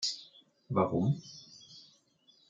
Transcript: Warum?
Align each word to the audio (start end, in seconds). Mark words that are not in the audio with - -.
Warum? 0.71 1.13